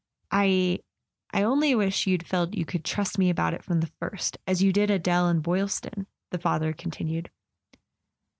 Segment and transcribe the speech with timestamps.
[0.31, 4.63] "I—I only wish you'd felt you could trust me about it from the first, as
[4.63, 7.29] you did Adele and Boylston," the father continued.